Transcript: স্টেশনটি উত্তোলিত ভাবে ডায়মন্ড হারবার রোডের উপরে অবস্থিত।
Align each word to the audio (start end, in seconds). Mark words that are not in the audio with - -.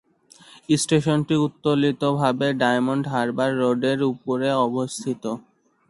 স্টেশনটি 0.75 1.35
উত্তোলিত 1.45 2.01
ভাবে 2.19 2.47
ডায়মন্ড 2.61 3.03
হারবার 3.13 3.49
রোডের 3.61 3.99
উপরে 4.11 4.49
অবস্থিত। 4.65 5.23